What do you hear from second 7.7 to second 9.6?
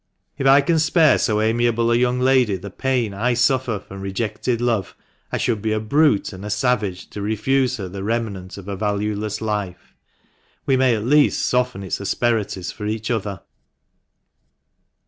her the remnant of a valueless